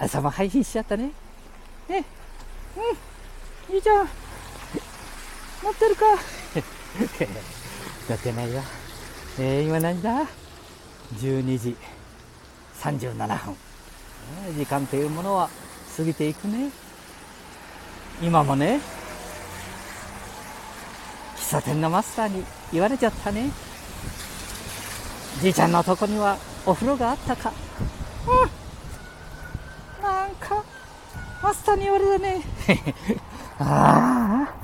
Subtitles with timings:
[0.00, 1.10] 朝も配信しちゃったね。
[1.86, 2.04] ね。
[3.68, 3.74] うん。
[3.76, 4.08] いいじゃん。
[5.62, 6.06] 乗ってるか
[8.08, 8.62] 乗ってないよ。
[9.38, 10.26] えー、今何だ
[11.16, 11.76] ?12 時
[12.80, 13.56] 37分。
[14.56, 15.50] 時間というものは
[15.94, 16.70] 過ぎていくね。
[18.22, 18.80] 今もね、
[21.36, 23.50] 喫茶店のマスターに言われちゃったね。
[25.42, 27.52] じいちゃんのとこにはお風呂があったか。
[28.26, 28.59] うん。
[31.50, 32.42] マスターに言われたね。
[33.58, 34.54] ああ。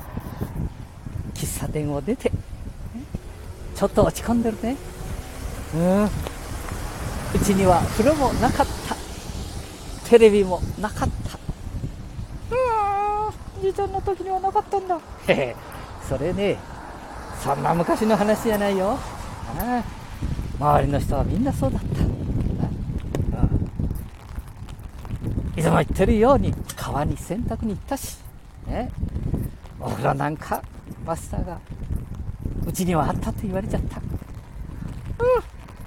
[1.33, 2.31] 喫茶店を出て、
[3.75, 4.77] ちょっと落ち込んでるね。
[5.75, 6.05] うん。
[6.05, 6.09] う
[7.43, 8.95] ちには風呂もなかった。
[10.09, 11.37] テレビもなかった。
[12.55, 13.61] うん。
[13.61, 14.97] じいちゃんの時にはなかったんだ。
[15.27, 15.55] へへ。
[16.07, 16.57] それね、
[17.43, 18.97] そんな昔の話じゃないよ。
[19.59, 19.83] ああ
[20.57, 22.07] 周りの人はみんなそうだった。
[25.57, 26.53] いつも言ってるように
[26.97, 28.17] 川に洗濯に行ったし、
[28.65, 28.89] ね、
[29.79, 30.63] お風呂なんか
[31.05, 31.59] マスターが
[32.65, 33.97] うちにはあったと言われちゃった。
[33.97, 34.03] うん、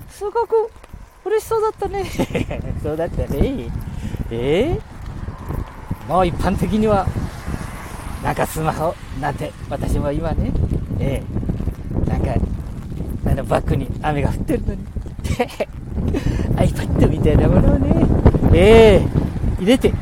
[0.09, 0.71] すごく
[1.25, 2.05] 嬉しそうだったね。
[2.81, 3.71] そうだったね。
[4.31, 4.79] え？
[6.07, 7.07] ー、もう一般的には、
[8.23, 10.53] なんかスマホなんて私も今ね、
[11.01, 12.35] えー、なんか
[13.27, 14.87] あのバッグに雨が降ってるのに
[16.55, 18.07] iPad みたいなものをね、
[18.55, 19.93] えー、入れて、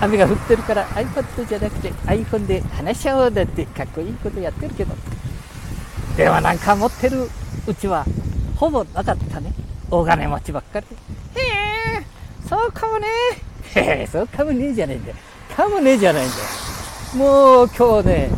[0.00, 4.94] 雨が降ってるから iPad じゃなくて iPhone で話し合おうだってかっこいいことやってるけど、
[6.16, 7.28] 電話なんか持ってる
[7.66, 8.04] うちは
[8.56, 9.52] ほぼなかったね。
[9.90, 10.86] 大金持ちばっかり
[11.34, 11.40] で。
[11.40, 11.44] へ
[12.00, 12.04] え、
[12.48, 13.06] そうかもね。
[13.74, 15.16] へえ、そうかもねえじゃないんだよ。
[15.56, 16.42] かもねえじゃないんだよ。
[17.16, 18.30] もう今日ね、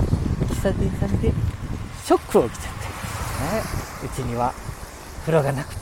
[0.49, 1.33] 喫茶店さんで
[2.05, 2.81] ショックを受けちゃった。
[3.57, 3.63] ね、
[4.05, 4.55] うちには
[5.21, 5.81] 風呂がなくて、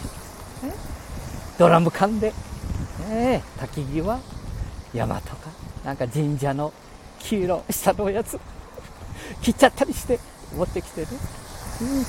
[1.59, 2.33] ドラム缶で、
[3.09, 4.21] ね、焚き木は
[4.95, 5.51] 山とか
[5.85, 6.73] なんか神社の
[7.19, 8.39] 黄色下のやつ。
[9.43, 10.19] 切っちゃったりして
[10.57, 11.09] 持ってきてね、
[11.83, 12.05] うん、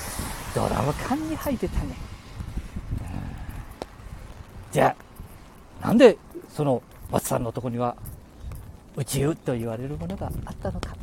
[0.56, 1.88] ドラム缶に入ってたね、
[3.02, 3.08] うん、
[4.72, 4.96] じゃ
[5.82, 6.18] あなんで
[6.48, 7.98] その松さんのとこには
[8.96, 10.96] 宇宙と言われるものがあったのか。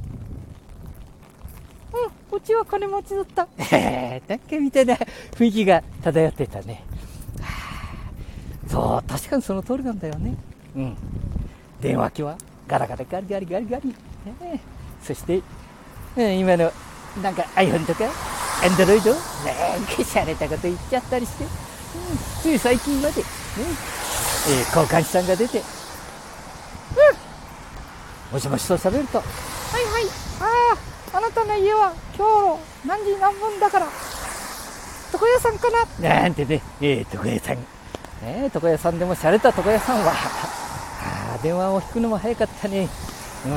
[2.31, 3.49] うちは金持ちだった。
[3.73, 4.97] えー、なんかみたいな
[5.33, 6.85] 雰囲気が漂ってたね。
[8.69, 10.37] そう、確かにその通りなんだよね。
[10.77, 10.97] うん。
[11.81, 13.88] 電話機はガラガラガリガリガリガリ。
[13.88, 14.60] ね、
[15.03, 15.43] そして、
[16.16, 16.72] 今の
[17.22, 18.04] なんか iPhone とか
[18.62, 21.50] Android なんかしゃれたこと言っちゃったりして、うん、
[22.43, 23.27] つい最近まで、ね。
[24.49, 25.65] えー、交換手さんが出て、うん、
[28.32, 29.27] もしもしと喋ると、はい
[29.84, 30.04] はい、
[30.41, 30.47] あ
[31.15, 33.87] あ、あなたの家は今日何時何分だから。
[35.12, 36.21] 床屋さんかな。
[36.22, 37.59] なんてね、えー、床屋さん、
[38.22, 40.12] えー、床屋さんでも洒落た床屋さんは。
[40.12, 40.66] あ
[41.47, 42.89] 電話を引くのも早かったね
[43.45, 43.53] うん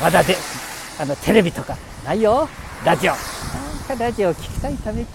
[0.00, 0.34] まだで
[0.98, 1.76] あのテレビとか
[2.06, 2.48] ないよ
[2.86, 5.06] ラジオなんかラジオ聞きたいために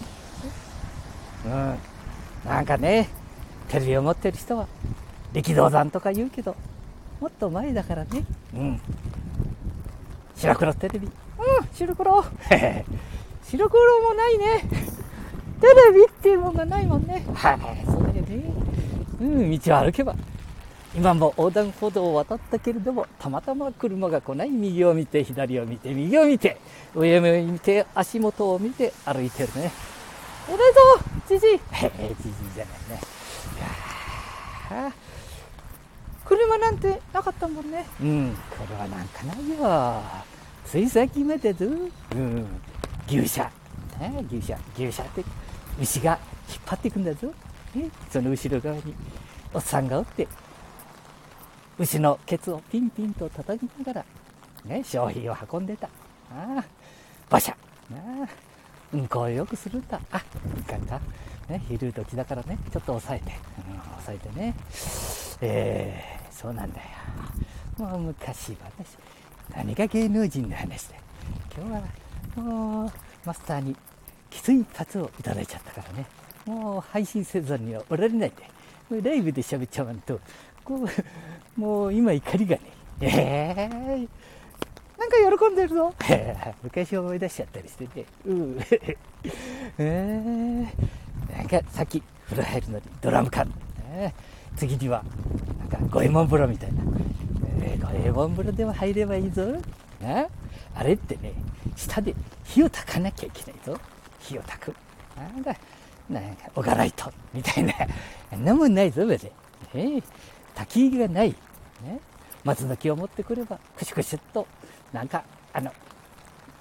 [1.46, 1.76] うん
[2.46, 3.10] なんかね
[3.68, 4.68] テレビを持ってる人は
[5.34, 6.56] 力道山とか言うけど
[7.20, 8.82] もっと前だからねうん
[10.36, 11.10] 白黒テレビう
[11.64, 12.24] ん、白黒。
[13.44, 14.62] 白黒もないね。
[15.60, 17.26] テレビっていうもんがないもんね。
[17.34, 18.44] はい、そうだよね。
[19.20, 20.16] うん、道を歩けば。
[20.94, 26.58] 今も横断歩道を渡ったけれども、たまたま車が来ない右を見て、左を見て、右を見て、
[26.94, 29.72] 上を見て、足元を見て歩いてるね。
[30.50, 33.02] おめでとうじじいへへ、じじいじゃないね。
[34.70, 34.94] いや
[36.26, 37.86] 車なんてなかったもんね。
[38.02, 40.02] うん、車なんかないよ。
[40.66, 41.66] つい最近までず、
[42.16, 42.46] うん、
[43.08, 43.50] 牛舎、
[44.00, 45.24] ね、牛舎、牛舎って
[45.80, 46.18] 牛が
[46.50, 47.34] 引っ張っていくんだぞ。
[47.76, 48.94] ね、その後ろ側に
[49.54, 50.28] おっさんがおって、
[51.82, 54.06] 牛のケツをピンピンと叩きながら、
[54.66, 55.88] ね、商品を運んでた。
[55.88, 56.66] ああ、
[57.30, 57.52] 馬車。
[57.52, 57.56] あ
[58.24, 58.30] あ、
[58.94, 60.00] うんこをよくするんだ。
[60.12, 60.22] あ、
[60.60, 61.02] いかんか。
[61.50, 63.32] ね、昼時だからね、ちょっと抑えて、
[63.72, 64.56] うん、抑えてね。
[65.42, 66.86] えー、そうなんだよ。
[67.78, 68.98] もう昔話。
[69.56, 70.96] 何が芸能人の話だ
[71.56, 72.92] 今日はもう
[73.26, 73.76] マスターに
[74.30, 76.06] きつい一発をいただいちゃったからね
[76.46, 78.32] もう配信せずにはおられない
[78.90, 80.20] でライブで喋っちゃわんと
[80.64, 80.88] こう
[81.56, 82.62] もう今怒りがね。
[83.02, 84.10] えー、
[84.98, 85.94] なんか喜んでるぞ。
[86.64, 88.06] 昔思い出しちゃったりしてね。
[88.26, 88.60] うん。
[89.78, 93.52] えー、なんかさっき風呂入るのにドラム缶、
[93.92, 95.04] えー、次には
[95.60, 96.82] なんか五右衛門風呂みたいな。
[97.64, 99.46] えー、五右衛門風呂でも入ればいいぞ。
[100.02, 100.28] な
[100.74, 101.34] あれってね、
[101.76, 103.78] 下で火を焚かなきゃいけないぞ。
[104.20, 104.76] 火を焚く。
[105.18, 105.56] なんだ、
[106.10, 107.74] なんか、おがらいと、みたいな。
[108.32, 109.32] あんなもんないぞ、別に。
[109.74, 110.04] えー、
[110.56, 111.30] 滝がない、
[111.84, 112.00] ね、
[112.44, 114.48] 松の木を持ってくれば、くしくしっと、
[114.94, 115.72] なんか、あの、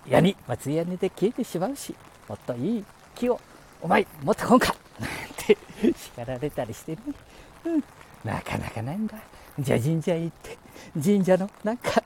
[0.08, 1.94] 矢に、松屋根で消えてしまうし、
[2.28, 2.84] もっといい
[3.14, 3.40] 木を、
[3.82, 5.56] お前、持ってこんかなんて
[5.96, 6.98] 叱られたりしてね。
[7.64, 7.84] うん、
[8.24, 9.16] なかなかないんだ。
[9.58, 10.58] じゃあ神社行って、
[11.02, 12.02] 神社の、なんか、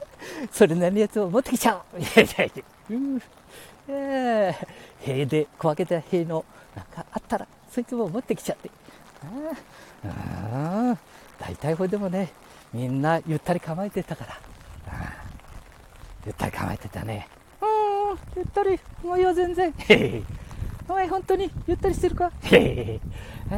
[0.50, 2.00] それなりのやつを持ってきちゃおう。
[2.00, 3.22] いやいやいや、うん。
[3.88, 4.66] えー、
[5.00, 6.44] 塀で小分けた塀の、
[6.74, 8.70] なんかあったら、そいつも持ってきちゃって。
[10.04, 10.98] ああ、
[11.46, 12.32] 大体ほいでもね、
[12.72, 14.40] みんなゆったり構えてたから。
[16.24, 17.28] ゆったり構えてたね。
[17.60, 18.80] うん、ゆったり。
[19.02, 19.74] もういいよ、全然。
[19.76, 20.22] へへ
[20.88, 22.32] お前、本当にゆったりしてるか？
[22.44, 23.00] へへ
[23.50, 23.56] ああ、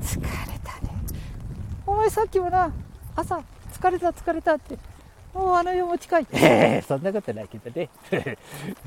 [0.00, 0.26] 疲れ
[0.64, 0.90] たね。
[1.86, 2.72] お前、さっきもな、
[3.14, 3.40] 朝、
[3.72, 4.76] 疲れた、疲れたって。
[5.32, 6.26] もうあの世も近い。
[6.32, 7.88] へへそんなことないけどね。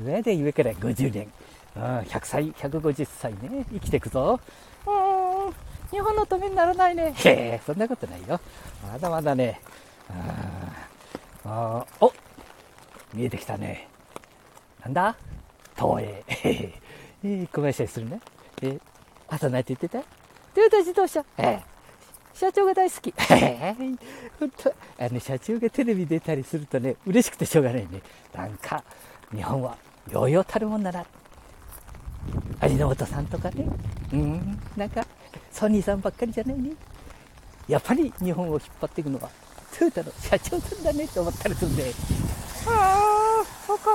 [0.04, 1.32] 上で上から50年。
[1.76, 4.38] うん、100歳、150歳ね、生きていくぞ。
[5.92, 7.12] うん、日本のためにならないね。
[7.16, 8.40] へえ、そんなことないよ。
[8.90, 9.60] まだまだね。
[11.44, 12.12] あお
[13.14, 13.88] 見えてきたね。
[14.82, 15.16] なんだ？
[15.76, 16.24] 東映。
[16.28, 18.20] えー、小林するね。
[18.62, 18.80] えー、
[19.28, 20.00] 朝何て言ってた？
[20.54, 21.24] トヨタ自動車。
[21.38, 21.62] えー、
[22.34, 23.14] 社長が大好き。
[24.38, 24.70] 本当
[25.04, 28.02] あの、社長がテレビ出たりするとね、嬉しくてしょうがないね。
[28.34, 28.82] なんか、
[29.32, 29.76] 日本は、
[30.10, 31.04] ようようたるもんだな。
[32.60, 33.64] 味の素さんとかね。
[34.12, 35.06] うん、なんか、
[35.52, 36.72] ソニーさんばっかりじゃないね。
[37.66, 39.28] やっぱり日本を引っ張っていくのは、
[39.78, 41.92] トヨタの社長さんだねって思ったりするんで。
[42.66, 43.90] ああ、そうか。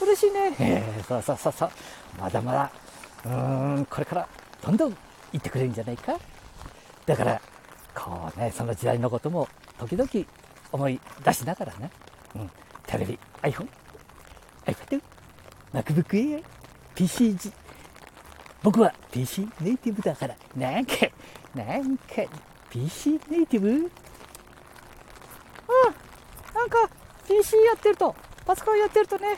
[0.00, 0.54] 嬉しいね。
[0.60, 1.70] えー、そうそうそうそう。
[2.20, 2.70] まだまだ、
[3.24, 4.28] うーん、これから
[4.62, 4.90] どんどん
[5.32, 6.18] 行ってくれるんじゃないか。
[7.06, 7.40] だから、
[7.94, 9.48] こうね、その時代のことも
[9.78, 10.08] 時々
[10.70, 11.90] 思い出しながらね、
[12.34, 12.50] うん、
[12.86, 13.68] テレビ、iPhone、
[14.66, 15.02] iPad、
[15.72, 16.44] MacBook Air、
[16.94, 17.52] PCG、
[18.62, 20.94] 僕は PC ネイティブだから、なんか、
[21.54, 22.04] なんか、
[22.70, 23.90] PC ネイティブうん、なん
[26.68, 26.90] か、
[27.26, 28.14] PC やってると、
[28.44, 29.36] パソコンやってるとね、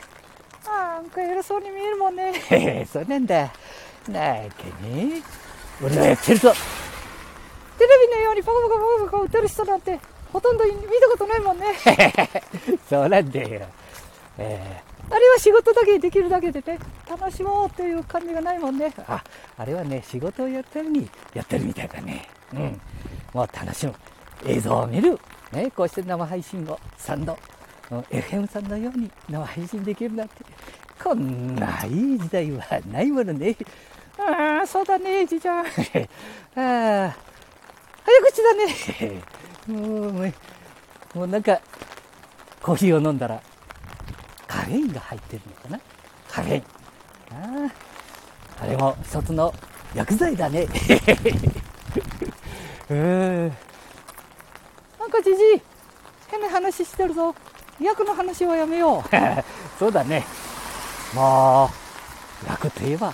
[0.65, 2.33] なんか偉そうに見えるもんね。
[2.33, 3.35] へへ、そうなんだ。
[3.41, 3.47] なん
[4.49, 5.21] かね、
[5.83, 6.57] 俺がやってると、テ
[7.87, 9.99] レビのようにパカパカパカパカ打てる人なんて、
[10.31, 10.77] ほとんど見た
[11.09, 11.65] ことないもんね。
[12.89, 13.67] そうなんだよ。
[14.37, 16.79] えー、あれは仕事だけできるだけでね、
[17.09, 18.93] 楽しもうという感じがないもんね。
[19.07, 19.21] あ、
[19.57, 22.29] あれはね、仕事をやったようにやってるみたいだね。
[22.53, 22.81] うん。
[23.33, 23.93] もう楽しむ。
[24.45, 25.19] 映像を見る。
[25.51, 27.37] ね、こうして生配信をサンド
[27.89, 30.35] FM さんのように生配信できるなんて、
[31.03, 33.57] こんないい時代はないものね。
[34.17, 35.65] ああ、そうだね、じいちゃん。
[35.65, 35.71] ああ、
[36.55, 37.15] 早
[38.27, 38.53] 口だ
[39.05, 39.21] ね。
[39.67, 40.33] もう、
[41.13, 41.59] もうなんか、
[42.61, 43.41] コーヒーを飲んだら、
[44.61, 45.79] カフェインが入ってるのかな？
[46.29, 46.63] カフェイン。
[47.31, 47.67] あ
[48.59, 49.51] あ、あれも一つの
[49.95, 50.67] 薬剤だね。
[52.91, 53.47] うん。
[54.99, 55.61] なんかじじい、
[56.27, 57.33] 変な話してるぞ。
[57.79, 59.03] 役の話はやめよう。
[59.79, 60.27] そうだね。
[61.15, 61.71] も
[62.45, 63.11] う、役といえば、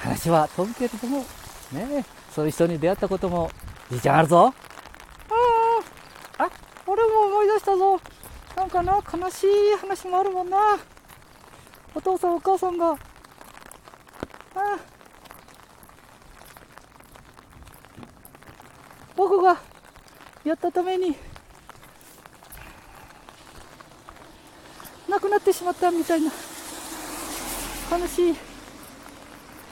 [0.00, 1.24] 話は飛ぶけれども、
[1.70, 2.04] ね
[2.34, 3.48] そういう人に出会ったことも、
[3.92, 4.52] じいちゃんあるぞ。
[5.30, 6.50] ああ、あ、
[6.84, 8.00] 俺も思い出したぞ。
[8.62, 9.48] なんかな、悲しい
[9.80, 10.78] 話もあるもんな。
[11.96, 12.96] お父さんお母さんが、あ
[14.54, 14.78] あ。
[19.16, 19.60] 僕が
[20.44, 21.16] やったために
[25.08, 26.30] 亡くなってしまったみたいな。
[27.90, 28.36] 悲しい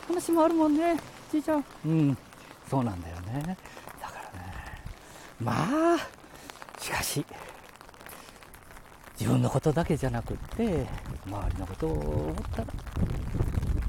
[0.08, 0.96] 話もあるもんね
[1.30, 1.64] じいちゃん。
[1.86, 2.18] うん。
[2.68, 3.56] そうなんだよね。
[4.02, 4.82] だからね。
[5.38, 5.98] まあ
[6.80, 7.24] しかし
[9.20, 10.86] 自分のことだけじゃなくって
[11.26, 12.66] 周りのことを思ったら、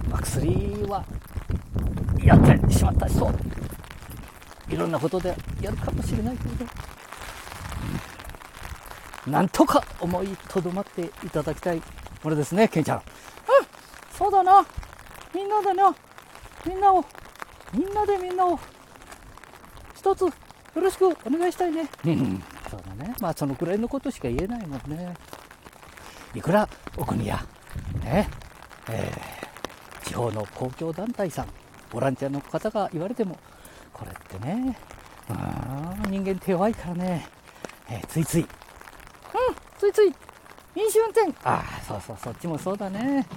[0.09, 1.05] まあ、薬は
[2.21, 3.31] やってしまった人
[4.69, 6.65] いろんなことでやるかもしれないけど
[9.31, 11.81] なんとか思いとどまっていただきたい
[12.23, 12.97] ものですね、ケンちゃん。
[12.97, 13.03] うん、
[14.17, 14.65] そうだな。
[15.33, 15.95] みんなでな、
[16.65, 17.05] みんなを、
[17.73, 18.59] みんなでみんなを、
[19.95, 20.31] 一つよ
[20.75, 21.88] ろしくお願いしたいね。
[22.71, 23.13] そうだね。
[23.19, 25.13] まあそのくらいのことしか言えないもんね。
[26.33, 27.45] いくらお国や、
[28.01, 28.29] ね、
[28.89, 31.47] えー、地方の公共団体さん、
[31.91, 33.37] ボランティアの方が言われても、
[33.91, 34.77] これってね、
[35.29, 37.27] うん人間手弱いからね、
[37.89, 38.47] えー、ついついうん、
[39.77, 40.07] ついつい、
[40.75, 41.31] 飲酒運転。
[41.43, 43.27] ああ、そうそう、そっちもそうだね。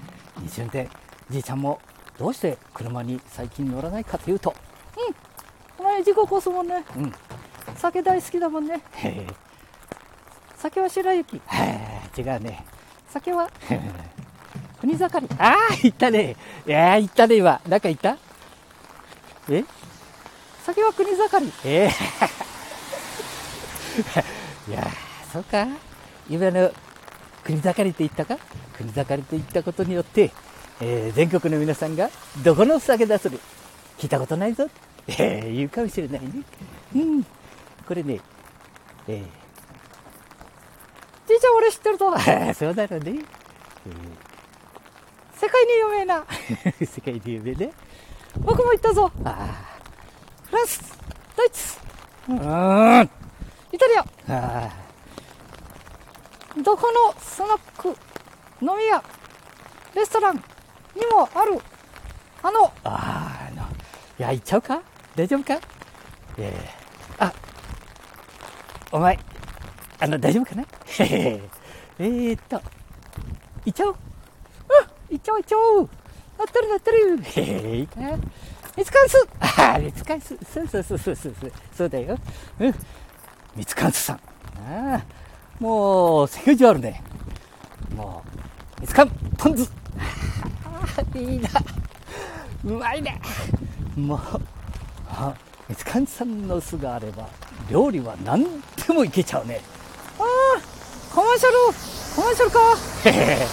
[0.41, 0.89] 飲酒運転。
[1.29, 1.81] じいちゃんも、
[2.17, 4.55] どうして車に最近乗らないかというと、
[5.79, 6.85] うん、お前事故起こすもんね。
[6.97, 7.13] うん。
[7.85, 8.81] 酒大好きだもんね。
[10.57, 11.37] 酒は白雪。
[12.17, 12.65] 違うね。
[13.11, 13.51] 酒は、
[14.81, 15.29] 国盛り。
[15.39, 16.35] ああ、言ったね。
[16.67, 17.61] いや言ったね、今。
[17.69, 18.17] なんか言った？
[19.51, 19.63] え？
[20.65, 21.53] 酒は国盛り。
[21.67, 21.95] ええー
[24.73, 24.91] いや
[25.33, 25.69] そうか
[26.29, 26.73] 今の
[27.45, 28.39] 国盛りって言ったか？
[28.79, 30.33] 国盛りって言ったことによって、
[30.81, 32.09] えー、全国の皆さんが
[32.43, 33.39] どこのお酒出する？
[33.99, 34.69] 聞いたことないぞ、
[35.07, 36.31] えー、言うかもしれないね。
[36.97, 37.27] うん。
[37.87, 38.21] これね、
[39.09, 39.27] えー、
[41.29, 42.13] じいちゃん俺知ってるぞ。
[42.55, 43.13] そうだろうね。
[43.87, 46.25] えー、世界に有名な。
[46.81, 47.73] 世界に有名ね。
[48.39, 49.11] 僕も行ったぞ。
[49.25, 49.47] あ
[50.51, 50.99] フランス、
[51.37, 51.79] ドイツ、
[52.29, 52.41] うん、イ
[53.79, 54.71] タリア。
[56.63, 57.89] どこのスナック、
[58.63, 59.03] 飲み屋、
[59.95, 60.37] レストラン
[60.95, 61.59] にもある、
[62.43, 63.63] あの、あの、
[64.19, 64.81] いや、行っちゃうか？
[65.17, 65.61] 大丈夫か？
[66.39, 66.84] えー、あ、
[68.95, 69.19] お前、
[69.99, 70.65] あの、大丈夫かな？
[70.99, 72.63] えーっと、
[73.65, 73.93] 行っちゃおう。
[73.93, 73.99] うん、
[75.11, 75.89] 行っちゃおう、行っちゃおう。
[76.39, 77.21] なってるなってる。
[77.25, 78.01] へえ、いいか
[78.77, 79.29] みつかんす。
[79.41, 80.39] ああ、みつかんす。
[80.49, 81.35] そうそうそうそうそう。
[81.77, 82.17] そうだよ。
[82.61, 82.75] うん。
[83.57, 84.17] みつかんすさん。
[84.71, 85.03] ああ、
[85.59, 87.03] もう、世界中あるね。
[87.97, 88.23] も
[88.79, 89.73] う、みつかん、ポン酢。
[90.65, 91.49] ああ、いいな。
[92.65, 93.21] うまいね。
[93.97, 94.21] もう、
[95.09, 95.35] あ、
[95.69, 97.29] みつかんさんの酢があれば、
[97.71, 98.45] 料理は何
[98.87, 99.61] でもいけちゃうね。
[100.19, 101.55] ああ、コマーシャル、
[102.15, 102.61] コマーシャルか。
[103.05, 103.47] へへ。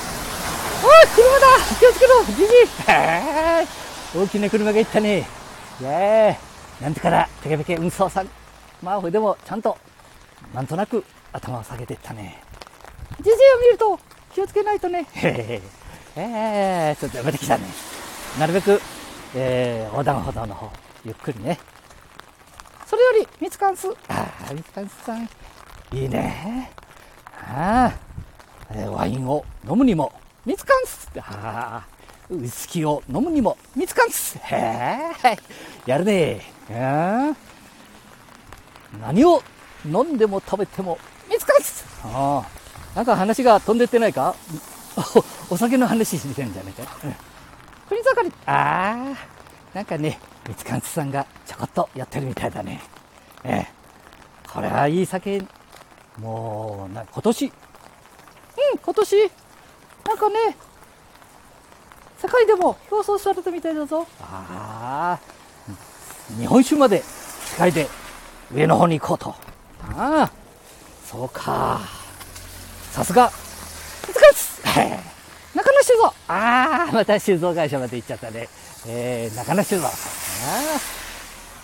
[0.84, 1.48] おい、車だ
[1.80, 2.44] 気をつけろじじ
[4.18, 5.28] 大きな車が行ったね。
[5.80, 6.38] いや
[6.82, 8.30] なんとからテケペケ運送さん。
[8.82, 9.78] まあ、これでもちゃんと、
[10.54, 12.44] なんとなく頭を下げていったね。
[13.20, 14.00] じじいを見ると
[14.34, 15.08] 気をつけないとね。
[15.14, 15.62] へ へ
[16.16, 17.66] えー、ちょっとやめてきたね。
[18.40, 18.82] なるべく、
[19.36, 20.70] えー、横断歩道の方、
[21.06, 21.60] ゆっくりね。
[23.42, 23.88] みつかんす。
[24.08, 25.28] ああ、みつかんすさん。
[25.92, 26.72] いいね。
[27.54, 27.94] ああ、
[28.72, 30.14] えー、ワインを飲むにも、
[30.46, 31.88] 見つかんすああ、
[32.30, 34.56] ウイスキーを飲むにも見つかんすへ
[35.24, 35.38] え、
[35.88, 37.34] やるねえ。
[39.02, 39.42] 何を
[39.86, 40.98] 飲んでも食べても
[41.30, 44.36] 見つかんすああ、なんか話が飛んでってないか？
[45.50, 46.84] お酒の話してるんじゃないか？
[47.04, 47.16] うん。
[47.90, 49.14] 国盛り、あ
[49.74, 52.82] あ、なんかね、みつかんすさんがちょこっとやってるみたいだね。
[53.44, 53.82] ええ。
[54.52, 55.42] これはいい酒、
[56.18, 57.52] もう、な、今年、うん、
[58.84, 59.32] 今年、
[60.06, 60.36] なんかね、
[62.22, 64.06] 世界でも表彰されたみたいだぞ。
[64.22, 65.20] ああ、
[66.40, 67.88] 日本酒まで世界で
[68.54, 69.30] 上の方に行こうと。
[69.96, 70.32] ああ、
[71.06, 71.82] そうか。
[72.92, 73.32] さすが、
[74.06, 74.62] 難しい
[75.58, 76.14] 中野酒造。
[76.28, 78.48] ああ、また酒造会社まで行っちゃったね。
[78.88, 79.88] えー、中野酒造。
[79.88, 79.92] ああ、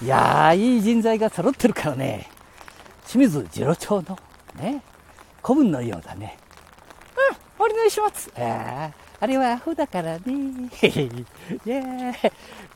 [0.01, 2.29] いやー、いい人材が揃ってるからね。
[3.07, 4.17] 清水次郎長の
[4.55, 4.83] ね、
[5.41, 6.37] 古文のようだね。
[7.59, 8.29] うんお願いします。
[8.37, 10.69] ああ、あれはアホだからね。
[10.71, 11.25] へへい
[11.65, 11.81] や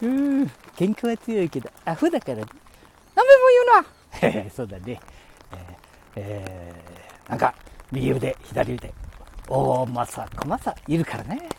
[0.01, 0.44] うん、
[0.75, 2.46] 喧嘩は強いけど、アホだからね。
[3.16, 3.86] 何べも
[4.22, 4.50] 言うな。
[4.56, 5.00] そうだね。
[6.16, 6.74] えー、え、
[7.30, 7.54] なんか、
[7.92, 8.94] 右腕、左腕、
[9.48, 11.50] 大政、小政いるからね。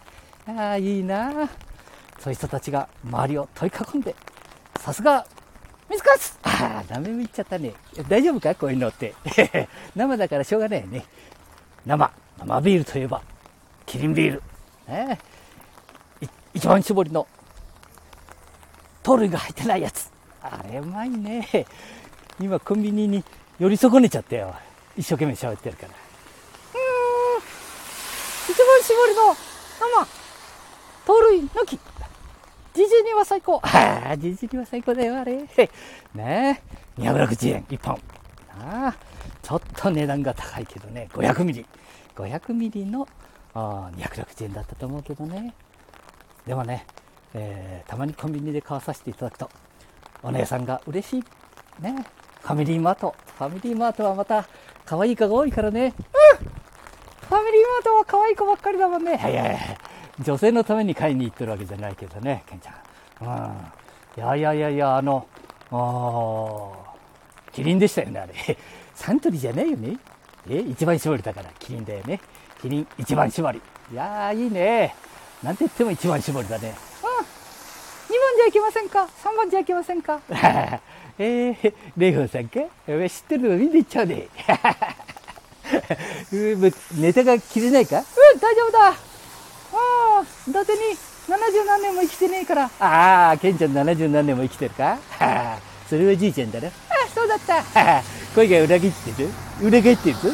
[0.49, 1.31] ああ、いいな
[2.19, 4.17] そういう人たちが周りを取り囲んで、
[4.81, 5.25] さすが、
[5.93, 7.75] 水かすああ、ダメも言っちゃったね。
[8.09, 8.55] 大丈夫か？
[8.55, 9.15] こういうのって。
[9.95, 11.05] 生だからしょうがないよね。
[11.85, 12.11] 生。
[12.39, 13.21] 生ビールといえば、
[13.85, 14.43] キリンビール。
[14.89, 15.19] ね、
[16.55, 17.27] 一番搾りの、
[19.03, 20.11] 糖類が入ってないやつ。
[20.43, 21.67] あれうまいね。
[22.41, 23.23] 今コンビニに
[23.59, 24.55] 寄り損ねちゃったよ。
[24.97, 25.89] 一生懸命喋ってるから。
[25.89, 27.43] うーん。
[28.51, 29.37] 一番搾りの
[29.79, 30.07] 生、
[31.07, 31.79] 糖類抜き。
[32.75, 33.61] じじには最高。
[33.65, 35.37] ああ、じじには最高だよ、あれ。
[36.15, 36.61] ね
[36.99, 37.01] え。
[37.01, 37.99] 260円、1本。
[38.61, 38.95] あ、
[39.43, 41.67] ちょっと値段が高いけどね、500ミリ。
[42.15, 43.07] 500ミリの
[43.55, 45.55] あ260円だったと思うけどね。
[46.47, 46.87] でもね、
[47.35, 49.51] えー、たまにコンビニで買わさせていただくと、
[50.23, 51.25] お姉さんが嬉しい。
[51.83, 52.05] ね。
[52.41, 53.15] ファミリーマート。
[53.39, 54.47] ファミリーマートはまた、
[54.85, 55.95] 可愛い子が多いからね。
[56.43, 56.53] うん
[57.33, 59.17] ファミリーマートは可愛い子ばっかりだもんね。
[59.17, 59.79] はいやいやい、
[60.21, 62.73] 女性のために買いに行ってるわけじゃないけどね、ケンちゃ
[63.25, 63.29] ん。
[63.29, 63.53] うん。
[64.17, 65.27] いやいやいやいや、あの、
[65.71, 66.93] あ
[67.53, 68.33] キリンでしたよね、あれ。
[68.95, 69.97] サントリーじゃないよね。
[70.51, 72.21] え一番搾りだから、キリンだよね。
[72.61, 73.61] キリン一番搾り。
[73.91, 74.95] いやー、いいね。
[75.43, 76.69] なんて言っても一番搾りだね。
[77.03, 77.09] うん。
[77.09, 80.21] 2番じゃいけませんか ?3 番じゃいけませんか？
[81.19, 82.61] えー、レイフンさんか？
[82.61, 84.29] 知ってるの見ていっちゃうね。
[86.97, 87.99] ネタが切れないか？
[87.99, 88.05] うん、
[88.41, 88.95] 大丈夫だ。
[90.23, 90.79] ああ、伊達に
[91.29, 92.71] 70何年も生きてねえから。
[92.81, 94.99] ああ、ケンちゃん70何年も生きてるか？
[95.89, 96.69] それはじいちゃんだな。
[96.69, 96.73] あ
[97.15, 97.63] そうだった。
[98.35, 99.29] 声が裏切ってる？
[99.61, 100.29] 裏返ってるぞ？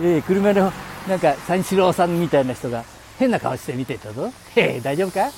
[0.00, 0.72] えー、車の
[1.08, 2.84] なんか三四郎さんみたいな人が
[3.18, 4.32] 変な顔して見てたぞ。
[4.56, 5.26] えー、大丈夫か？
[5.26, 5.32] うん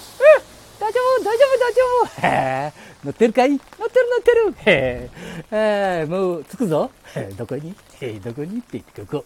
[0.80, 1.82] 大丈夫大丈夫大丈
[2.22, 2.26] 夫。
[2.26, 2.72] へ
[3.04, 3.50] 乗ってるかい？
[3.50, 4.54] 乗ってる乗ってる。
[4.64, 5.10] へ
[5.50, 6.90] えもう着くぞ。
[7.36, 7.74] どこに？
[8.22, 8.58] どこに？
[8.58, 9.24] って言ってここ。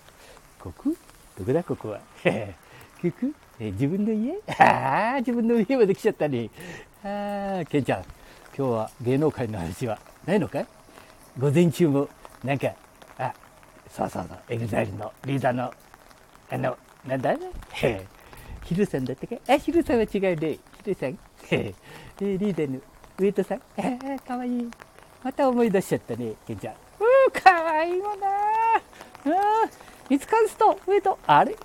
[0.59, 0.91] ここ？
[1.39, 2.01] どこだここは？
[2.25, 2.55] へ
[3.03, 3.27] ここ
[3.67, 4.35] え自分の家？
[4.59, 6.51] ああ自分の家まで来ちゃったね。
[7.03, 8.03] ああケンちゃん
[8.57, 10.67] 今日は芸能界の話はないのかい？
[11.39, 12.09] 午前中も
[12.43, 12.69] なんか
[13.19, 13.33] あ
[13.91, 15.73] そうそうそう EXILE のリーダーの
[16.51, 17.35] あのなんだ？
[17.73, 18.07] へ
[18.65, 20.59] ヒルさんだったかあヒルさんは違うね。
[20.83, 21.11] ヒルさん。
[21.11, 21.17] へ
[21.51, 21.75] え
[22.21, 22.81] リーダーの
[23.19, 23.59] 上戸さん。
[23.59, 24.71] ああかわいい。
[25.23, 26.75] また思い出しちゃったねケンちゃん。
[26.75, 29.71] うーかわいいわなあ
[30.11, 31.57] いつかんすと上戸あれ？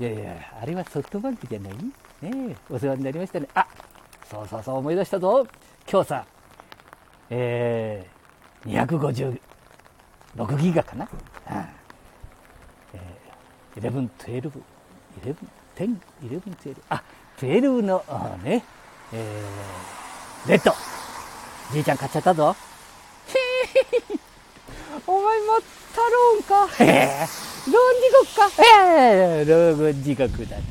[0.00, 1.74] いやいやあれはソフトバンクじゃない？
[2.22, 3.46] ねお世話になりましたね。
[3.54, 3.66] あ
[4.28, 5.46] そうそうそう思い出したぞ。
[5.90, 6.24] 今日さ
[7.28, 11.66] えー、256ギガかな、うん
[12.94, 14.50] えー、11、12、
[15.22, 15.36] 11、
[15.76, 17.02] 10、11、12あ
[17.38, 18.02] 12の
[18.42, 18.64] ね、
[19.12, 20.72] えー、レッド。
[21.72, 22.56] じいちゃん買っちゃったぞ。
[25.10, 25.58] お前ま
[25.92, 26.84] たローンか？
[26.84, 27.26] へえ。
[27.66, 28.46] ローン地獄か？
[28.46, 30.62] ローン地獄だね。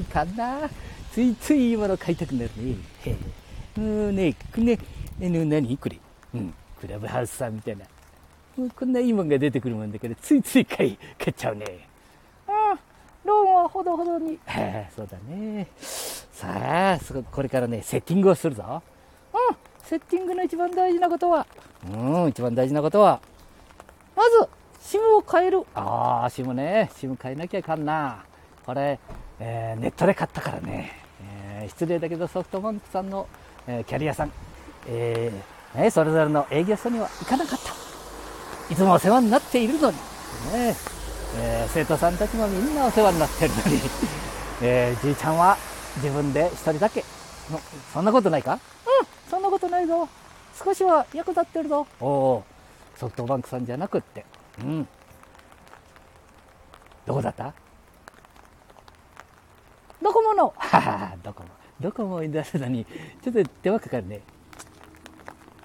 [0.00, 0.70] いかんな。
[1.10, 2.76] ついついいいもの買いたくなるね。
[3.04, 3.16] へえ。
[3.76, 4.78] うんねね。
[5.20, 5.98] え何これ？
[6.32, 6.54] うん。
[6.80, 7.86] クラブハウスさんみたいな。
[8.76, 11.64] こんないいもんが出てくるもんだけどついつい買い買っちゃうね。
[12.46, 12.78] うん
[13.24, 14.38] ローンはほどほどに。
[14.94, 15.66] そうだね。
[15.80, 16.98] さあ
[17.32, 18.80] これからねセッティングをするぞ。
[19.34, 19.56] うん。
[19.82, 21.44] セッティングの一番大事なことは。
[21.92, 23.20] うん一番大事なことは
[24.18, 24.48] まず
[24.82, 25.62] SIM を変える。
[25.76, 26.90] ああ SIM ね。
[26.92, 28.24] SIM 変えなきゃいかんな。
[28.66, 28.98] これ、
[29.38, 33.28] えー、ネットで買ったからね、えー、失礼だけどソフトバンクさんの、
[33.68, 34.32] えー、キャリアさん、
[34.88, 37.72] えーね、それぞれの営業所には行かなかった。
[38.72, 40.74] いつもお世話になっているのに、ね。
[41.36, 43.80] えー、生徒さんたちもみんなお世話になっているのに、
[44.62, 45.56] えー、じいちゃんは
[45.98, 47.04] 自分で一人だけ。
[47.94, 48.54] そんなことないか？
[48.54, 48.60] うん、
[49.30, 50.08] そんなことないぞ。
[50.64, 51.86] 少しは役立ってるぞ。
[52.00, 52.44] おお、
[52.98, 54.24] ソフトバンクさんじゃなくって。
[54.60, 54.88] うん。
[57.06, 57.54] どこだった？
[60.02, 60.52] ドコモの。
[60.56, 61.48] はは、ドコモ。
[61.80, 62.84] ドコモを出すのに、
[63.22, 64.20] ちょっと手間かかるね。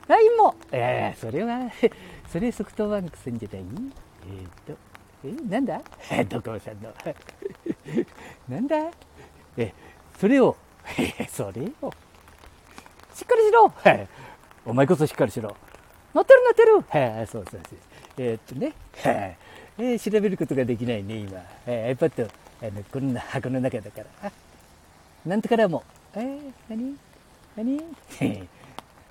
[0.08, 1.72] LINE も、えー、それは、
[2.30, 3.64] それソフトバンクさんじゃない？
[4.28, 4.78] えっ、ー、と、
[5.26, 5.82] え、なんだ？
[6.30, 6.94] ドコモさんの。
[8.48, 8.76] なんだ？
[9.58, 9.74] え、
[10.20, 10.56] それを、
[11.00, 11.92] え、それを、
[13.16, 13.74] しっかりしろ
[14.66, 15.56] お前こそしっかりしろ。
[16.14, 17.80] 乗ってる乗ってるはい、そうそうそう。
[18.18, 18.74] えー、っとね、
[19.04, 19.38] はい
[19.78, 21.42] えー、調べることができないね、今。
[21.66, 22.30] えー、iPad、
[22.62, 24.06] あの、こんな箱の中だから。
[24.28, 24.32] あ、
[25.26, 25.84] なんとからも。
[26.16, 26.96] えー、何？
[27.56, 27.84] 何？
[28.22, 28.48] え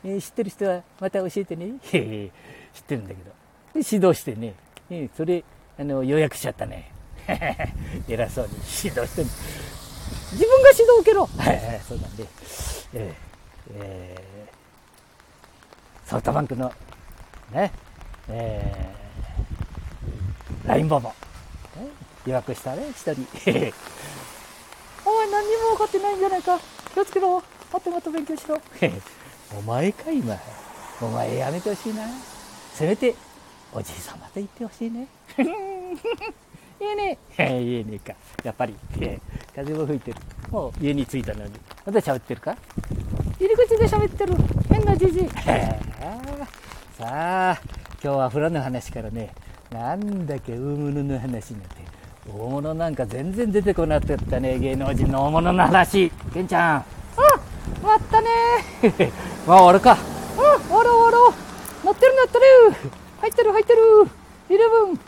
[0.05, 1.73] ー、知ってる人はまた教えてね。
[1.83, 3.31] 知ってるんだけど。
[3.81, 4.55] で指導してね。
[4.91, 5.45] えー、それ、
[5.79, 6.91] あの、予約しちゃったね。
[8.09, 12.27] 偉そうに指導して自分が指導受けろはいそうなんで、
[12.95, 16.73] えーえー、ソフトバンクの、
[17.53, 17.71] ね、
[18.29, 21.13] えー、ラインボボ、
[22.27, 23.13] 予約したね、一人。
[25.05, 26.59] お前何にも分かってないんじゃないか。
[26.95, 27.31] 気をつけろ。
[27.31, 27.43] も
[27.79, 28.59] っともっと勉強しろ。
[29.59, 30.39] お前か今。
[31.01, 32.07] お前やめてほしいな。
[32.75, 33.15] せめて
[33.73, 35.07] おじいさまと言ってほしいね。
[35.39, 35.43] い
[36.93, 37.19] いね。
[37.61, 38.15] いいねか。
[38.45, 38.75] やっぱり。
[39.55, 40.19] 風も吹いてる。
[40.51, 41.53] もう家に着いたのに。
[41.85, 42.57] まだ喋ってるか？
[43.39, 44.35] 入り口で喋ってる。
[44.71, 45.29] 変なじじい。
[46.99, 47.61] さあ
[48.03, 49.31] 今日は風呂の話からね
[49.71, 51.83] なんだっけ大物の話になって
[52.31, 56.11] 大物なんか全然出てこなかったね芸能人の大物の話。
[56.33, 56.85] ケンちゃん。
[57.81, 58.29] 終わったね。
[59.47, 59.93] まあ終わるか。
[59.93, 61.33] うん終わろう終わろう。
[61.87, 62.91] 乗ってる乗ってる。
[63.21, 63.79] 入ってる入ってる。
[64.51, 65.01] イレブン。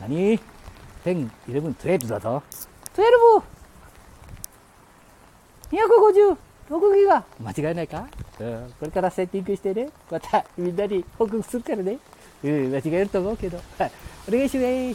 [0.00, 0.38] 何
[1.04, 2.42] ？10、11、12だぞ
[5.70, 6.36] 12!250!
[6.70, 7.24] 6ギガ。
[7.40, 8.06] 間違いないか、
[8.40, 11.98] うん、これからセッティングしてねまたみんなに報告するからね。
[12.42, 13.58] うん間違えると思うけど。
[13.78, 13.92] はい。
[14.28, 14.66] お願いします。
[14.66, 14.90] バイバ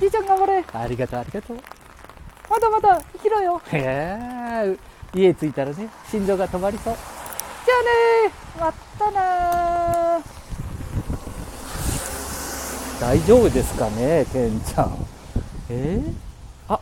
[0.00, 0.64] じいちゃん頑張れ。
[0.72, 1.56] ありがとうありがとう。
[2.48, 3.60] まだまだ生きろよ。
[3.66, 3.78] へ
[4.66, 4.76] え
[5.14, 6.94] 家着いたらね心臓が止まりそう。
[7.66, 7.82] じゃあ
[8.32, 10.20] ねまたな
[13.00, 15.06] 大丈夫ですかねケンちゃん。
[15.68, 16.12] えー、
[16.72, 16.80] あ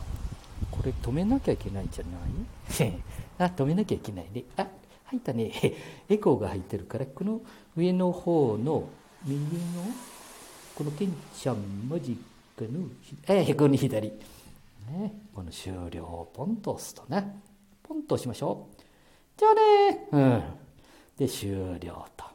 [0.71, 2.93] これ止めなきゃいけないんじゃない？
[3.39, 4.43] あ止めなきゃいけないね。
[4.57, 4.65] あ
[5.09, 5.51] 入ったね。
[6.07, 7.41] エコーが入ってるからこの
[7.75, 8.87] 上の方の
[9.25, 9.83] 右の
[10.75, 12.17] このケンちゃんマジッ
[12.55, 12.87] クの
[13.27, 14.09] えー、 この左。
[14.09, 15.13] ね。
[15.33, 17.41] この終了をポンと押すとね
[17.83, 18.81] ポンと押しましょう。
[19.37, 20.07] じゃあね。
[20.11, 20.43] うん。
[21.17, 22.25] で、終了と。